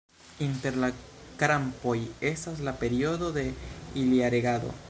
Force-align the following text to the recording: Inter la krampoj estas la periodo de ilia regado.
Inter 0.45 0.71
la 0.83 0.89
krampoj 1.43 1.95
estas 2.31 2.65
la 2.71 2.75
periodo 2.85 3.33
de 3.39 3.47
ilia 4.07 4.37
regado. 4.39 4.79